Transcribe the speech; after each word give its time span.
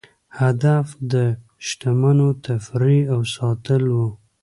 هدف 0.39 0.87
د 1.11 1.13
شتمنو 1.67 2.29
تفریح 2.45 3.03
او 3.13 3.21
ساتل 3.35 3.83
وو. 3.95 4.07